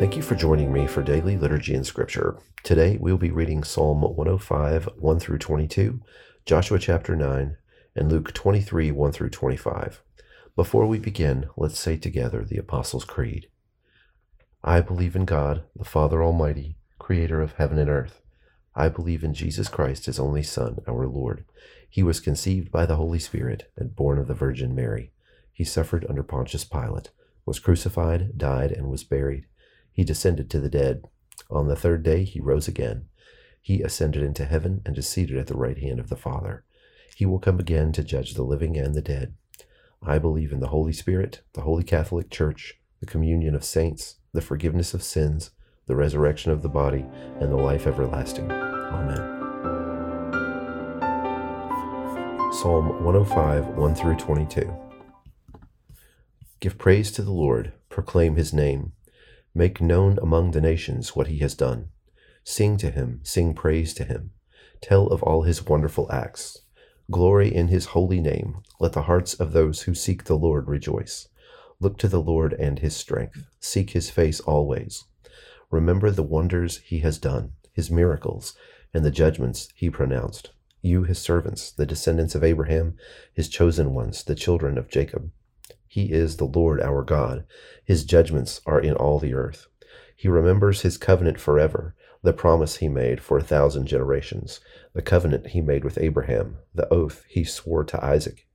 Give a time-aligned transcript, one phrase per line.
[0.00, 2.38] Thank you for joining me for daily liturgy and scripture.
[2.62, 6.00] Today we will be reading Psalm 105, 1 through 22,
[6.46, 7.58] Joshua chapter 9,
[7.94, 10.02] and Luke 23, 1 through 25.
[10.56, 13.48] Before we begin, let's say together the Apostles' Creed.
[14.64, 18.22] I believe in God, the Father Almighty, creator of heaven and earth.
[18.74, 21.44] I believe in Jesus Christ, his only Son, our Lord.
[21.90, 25.12] He was conceived by the Holy Spirit and born of the Virgin Mary.
[25.52, 27.10] He suffered under Pontius Pilate,
[27.44, 29.44] was crucified, died, and was buried
[29.92, 31.04] he descended to the dead.
[31.50, 33.06] On the third day he rose again.
[33.60, 36.64] He ascended into heaven and is seated at the right hand of the Father.
[37.14, 39.34] He will come again to judge the living and the dead.
[40.02, 44.40] I believe in the Holy Spirit, the Holy Catholic Church, the communion of saints, the
[44.40, 45.50] forgiveness of sins,
[45.86, 47.04] the resurrection of the body,
[47.40, 48.50] and the life everlasting.
[48.50, 49.40] Amen.
[52.52, 54.74] Psalm 105, 1 through 22.
[56.60, 58.92] Give praise to the Lord, proclaim his name.
[59.54, 61.88] Make known among the nations what he has done.
[62.44, 64.30] Sing to him, sing praise to him.
[64.80, 66.58] Tell of all his wonderful acts.
[67.10, 68.62] Glory in his holy name.
[68.78, 71.28] Let the hearts of those who seek the Lord rejoice.
[71.80, 73.46] Look to the Lord and his strength.
[73.58, 75.04] Seek his face always.
[75.70, 78.54] Remember the wonders he has done, his miracles,
[78.94, 80.50] and the judgments he pronounced.
[80.82, 82.96] You, his servants, the descendants of Abraham,
[83.34, 85.30] his chosen ones, the children of Jacob.
[85.92, 87.44] He is the Lord our God.
[87.84, 89.66] His judgments are in all the earth.
[90.14, 94.60] He remembers his covenant forever, the promise he made for a thousand generations,
[94.92, 98.46] the covenant he made with Abraham, the oath he swore to Isaac.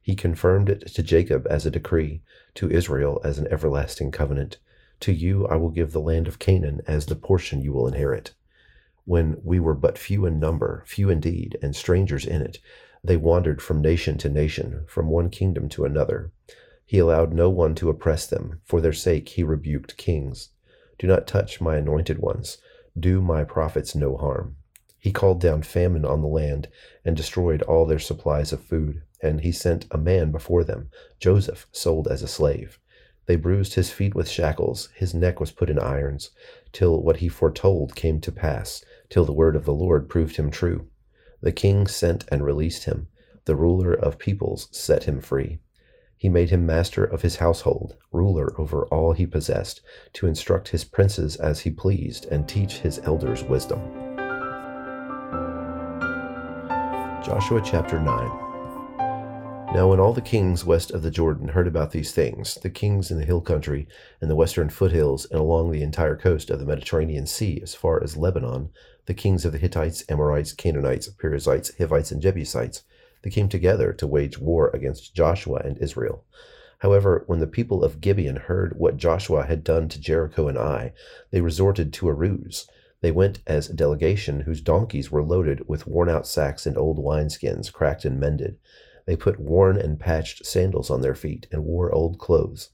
[0.00, 2.22] He confirmed it to Jacob as a decree,
[2.54, 4.56] to Israel as an everlasting covenant.
[5.00, 8.32] To you I will give the land of Canaan as the portion you will inherit.
[9.04, 12.60] When we were but few in number, few indeed, and strangers in it,
[13.04, 16.32] they wandered from nation to nation, from one kingdom to another.
[16.88, 18.62] He allowed no one to oppress them.
[18.64, 20.48] For their sake he rebuked kings.
[20.98, 22.56] Do not touch my anointed ones.
[22.98, 24.56] Do my prophets no harm.
[24.98, 26.68] He called down famine on the land
[27.04, 29.02] and destroyed all their supplies of food.
[29.22, 30.88] And he sent a man before them,
[31.20, 32.78] Joseph, sold as a slave.
[33.26, 36.30] They bruised his feet with shackles, his neck was put in irons,
[36.72, 40.50] till what he foretold came to pass, till the word of the Lord proved him
[40.50, 40.88] true.
[41.42, 43.08] The king sent and released him.
[43.44, 45.58] The ruler of peoples set him free.
[46.18, 49.80] He made him master of his household, ruler over all he possessed,
[50.14, 53.80] to instruct his princes as he pleased, and teach his elders wisdom.
[57.24, 58.06] Joshua chapter 9
[59.74, 63.12] Now, when all the kings west of the Jordan heard about these things, the kings
[63.12, 63.86] in the hill country
[64.20, 68.02] and the western foothills and along the entire coast of the Mediterranean Sea as far
[68.02, 68.70] as Lebanon,
[69.06, 72.82] the kings of the Hittites, Amorites, Canaanites, Perizzites, Hivites, and Jebusites,
[73.22, 76.24] they came together to wage war against Joshua and Israel.
[76.78, 80.92] However, when the people of Gibeon heard what Joshua had done to Jericho and Ai,
[81.30, 82.68] they resorted to a ruse.
[83.00, 86.98] They went as a delegation whose donkeys were loaded with worn out sacks and old
[86.98, 88.58] wineskins, cracked and mended.
[89.06, 92.70] They put worn and patched sandals on their feet and wore old clothes.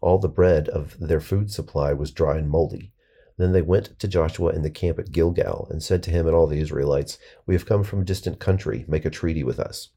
[0.00, 2.92] All the bread of their food supply was dry and moldy.
[3.38, 6.34] Then they went to Joshua in the camp at Gilgal, and said to him and
[6.34, 9.90] all the Israelites, We have come from a distant country, make a treaty with us.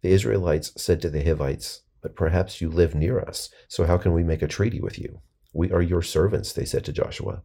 [0.00, 4.12] The Israelites said to the Hivites, But perhaps you live near us, so how can
[4.12, 5.20] we make a treaty with you?
[5.52, 7.42] We are your servants, they said to Joshua.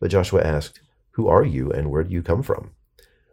[0.00, 0.80] But Joshua asked,
[1.12, 2.72] Who are you, and where do you come from?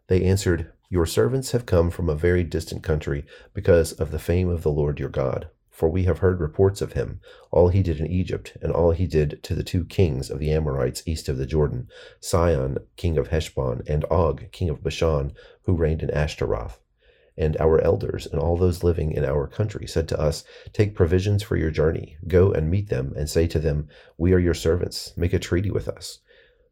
[0.07, 4.49] They answered, Your servants have come from a very distant country because of the fame
[4.49, 5.49] of the Lord your God.
[5.75, 7.19] For we have heard reports of him,
[7.51, 10.49] all he did in Egypt, and all he did to the two kings of the
[10.49, 11.89] Amorites east of the Jordan,
[12.21, 15.33] Sihon, king of Heshbon, and Og, king of Bashan,
[15.63, 16.79] who reigned in Ashtaroth.
[17.35, 21.43] And our elders and all those living in our country said to us, Take provisions
[21.43, 25.11] for your journey, go and meet them, and say to them, We are your servants,
[25.17, 26.19] make a treaty with us.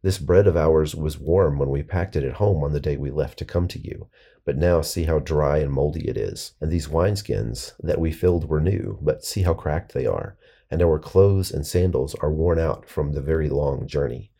[0.03, 2.97] This bread of ours was warm when we packed it at home on the day
[2.97, 4.09] we left to come to you.
[4.46, 6.52] But now see how dry and moldy it is.
[6.59, 10.38] And these wineskins that we filled were new, but see how cracked they are.
[10.69, 14.31] And our clothes and sandals are worn out from the very long journey.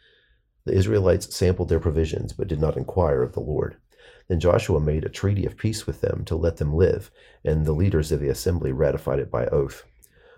[0.66, 3.78] The Israelites sampled their provisions, but did not inquire of the Lord.
[4.28, 7.10] Then Joshua made a treaty of peace with them to let them live,
[7.46, 9.86] and the leaders of the assembly ratified it by oath.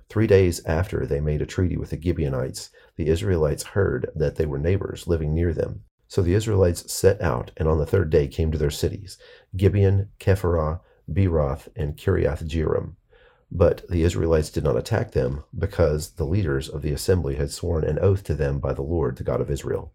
[0.07, 4.45] Three days after they made a treaty with the Gibeonites, the Israelites heard that they
[4.45, 5.83] were neighbors living near them.
[6.07, 9.17] So the Israelites set out, and on the third day came to their cities
[9.57, 10.79] Gibeon, Kephirah,
[11.11, 12.95] Beeroth, and Kiriath Jearim.
[13.51, 17.83] But the Israelites did not attack them, because the leaders of the assembly had sworn
[17.83, 19.91] an oath to them by the Lord, the God of Israel.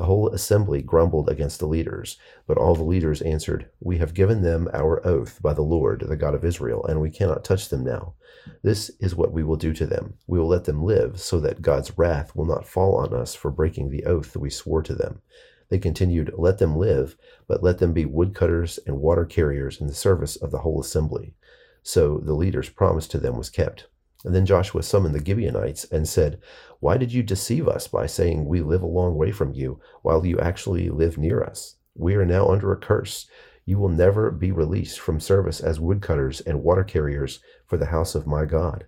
[0.00, 2.16] The whole assembly grumbled against the leaders,
[2.46, 6.16] but all the leaders answered, We have given them our oath by the Lord, the
[6.16, 8.14] God of Israel, and we cannot touch them now.
[8.62, 10.14] This is what we will do to them.
[10.26, 13.50] We will let them live, so that God's wrath will not fall on us for
[13.50, 15.20] breaking the oath that we swore to them.
[15.68, 19.92] They continued, Let them live, but let them be woodcutters and water carriers in the
[19.92, 21.34] service of the whole assembly.
[21.82, 23.86] So the leader's promise to them was kept.
[24.24, 26.40] And then Joshua summoned the Gibeonites and said,
[26.78, 30.26] Why did you deceive us by saying we live a long way from you, while
[30.26, 31.76] you actually live near us?
[31.94, 33.26] We are now under a curse.
[33.64, 38.14] You will never be released from service as woodcutters and water carriers for the house
[38.14, 38.86] of my God.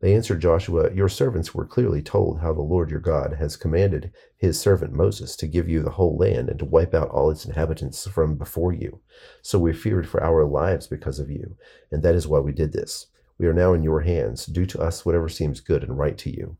[0.00, 4.12] They answered Joshua, Your servants were clearly told how the Lord your God has commanded
[4.36, 7.44] his servant Moses to give you the whole land and to wipe out all its
[7.44, 9.00] inhabitants from before you.
[9.42, 11.56] So we feared for our lives because of you,
[11.90, 13.08] and that is why we did this.
[13.40, 14.44] We are now in your hands.
[14.44, 16.58] Do to us whatever seems good and right to you.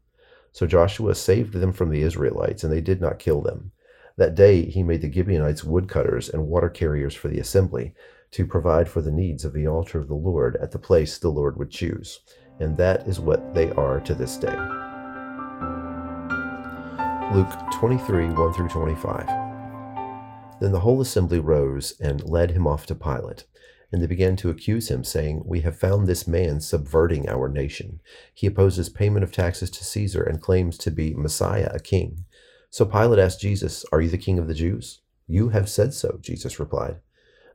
[0.51, 3.73] So Joshua saved them from the Israelites, and they did not kill them.
[4.17, 7.93] That day he made the Gibeonites woodcutters and water carriers for the assembly,
[8.31, 11.29] to provide for the needs of the altar of the Lord at the place the
[11.29, 12.21] Lord would choose.
[12.61, 14.57] And that is what they are to this day.
[17.35, 19.27] Luke 23 1 through 25.
[20.63, 23.45] Then the whole assembly rose and led him off to Pilate.
[23.93, 28.01] And they began to accuse him, saying, We have found this man subverting our nation.
[28.33, 32.25] He opposes payment of taxes to Caesar and claims to be Messiah, a king.
[32.71, 35.01] So Pilate asked Jesus, Are you the king of the Jews?
[35.27, 37.01] You have said so, Jesus replied.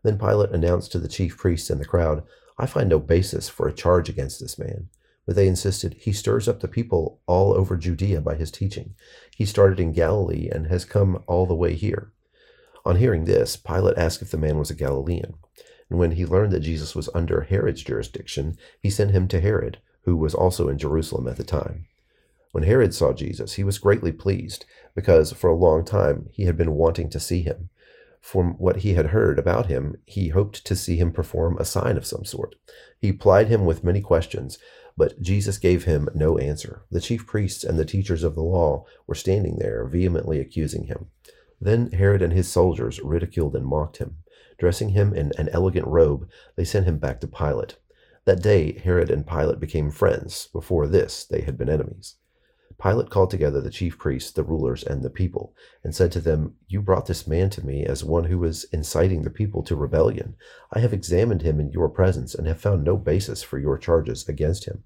[0.04, 2.24] Then Pilate announced to the chief priests and the crowd,
[2.58, 4.90] I find no basis for a charge against this man.
[5.26, 8.94] But they insisted, He stirs up the people all over Judea by his teaching.
[9.36, 12.12] He started in Galilee and has come all the way here.
[12.86, 15.34] On hearing this, Pilate asked if the man was a Galilean.
[15.90, 19.80] And when he learned that Jesus was under Herod's jurisdiction, he sent him to Herod,
[20.02, 21.86] who was also in Jerusalem at the time.
[22.52, 24.66] When Herod saw Jesus, he was greatly pleased,
[24.96, 27.70] because for a long time he had been wanting to see him.
[28.22, 31.98] From what he had heard about him, he hoped to see him perform a sign
[31.98, 32.56] of some sort.
[33.00, 34.58] He plied him with many questions,
[34.98, 36.84] but Jesus gave him no answer.
[36.90, 41.08] The chief priests and the teachers of the law were standing there, vehemently accusing him.
[41.62, 44.18] Then Herod and his soldiers ridiculed and mocked him.
[44.58, 47.78] Dressing him in an elegant robe, they sent him back to Pilate.
[48.26, 50.50] That day Herod and Pilate became friends.
[50.52, 52.16] Before this, they had been enemies.
[52.82, 56.56] Pilate called together the chief priests, the rulers, and the people, and said to them,
[56.68, 60.36] You brought this man to me as one who was inciting the people to rebellion.
[60.74, 64.28] I have examined him in your presence, and have found no basis for your charges
[64.28, 64.84] against him.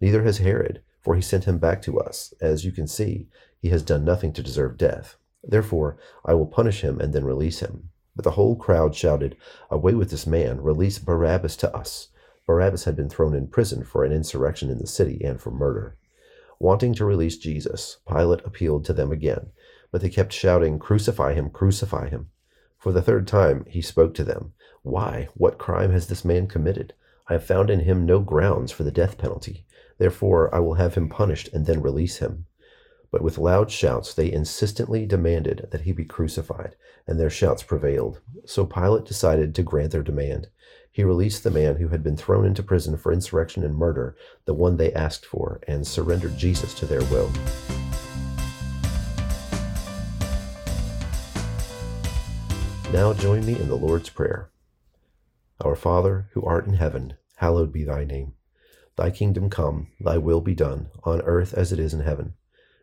[0.00, 2.32] Neither has Herod, for he sent him back to us.
[2.40, 3.26] As you can see,
[3.58, 5.16] he has done nothing to deserve death.
[5.42, 7.90] Therefore, I will punish him and then release him.
[8.14, 9.36] But the whole crowd shouted,
[9.70, 10.60] Away with this man!
[10.60, 12.08] Release Barabbas to us!
[12.46, 15.96] Barabbas had been thrown in prison for an insurrection in the city and for murder.
[16.58, 19.50] Wanting to release Jesus, Pilate appealed to them again,
[19.90, 21.50] but they kept shouting, Crucify him!
[21.50, 22.30] Crucify him!
[22.78, 24.52] For the third time he spoke to them.
[24.82, 25.28] Why?
[25.34, 26.94] What crime has this man committed?
[27.28, 29.64] I have found in him no grounds for the death penalty.
[29.98, 32.46] Therefore I will have him punished and then release him.
[33.12, 36.76] But with loud shouts they insistently demanded that he be crucified,
[37.06, 38.20] and their shouts prevailed.
[38.46, 40.48] So Pilate decided to grant their demand.
[40.90, 44.16] He released the man who had been thrown into prison for insurrection and murder,
[44.46, 47.30] the one they asked for, and surrendered Jesus to their will.
[52.92, 54.50] Now join me in the Lord's Prayer.
[55.62, 58.32] Our Father, who art in heaven, hallowed be thy name.
[58.96, 62.34] Thy kingdom come, thy will be done, on earth as it is in heaven.